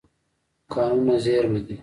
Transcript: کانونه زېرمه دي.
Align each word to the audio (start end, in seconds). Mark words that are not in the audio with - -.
کانونه 0.73 1.15
زېرمه 1.23 1.61
دي. 1.67 1.75